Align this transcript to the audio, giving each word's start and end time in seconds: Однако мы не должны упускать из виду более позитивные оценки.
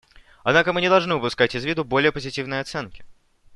Однако 0.43 0.73
мы 0.73 0.81
не 0.81 0.89
должны 0.89 1.13
упускать 1.13 1.53
из 1.53 1.63
виду 1.63 1.83
более 1.83 2.11
позитивные 2.11 2.61
оценки. 2.61 3.05